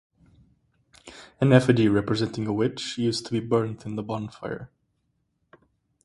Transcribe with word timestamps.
An 1.39 1.53
effigy 1.53 1.87
representing 1.87 2.47
a 2.47 2.53
witch 2.53 2.97
used 2.97 3.27
to 3.27 3.31
be 3.31 3.39
burnt 3.39 3.85
in 3.85 3.97
the 3.97 4.01
bonfire. 4.01 4.71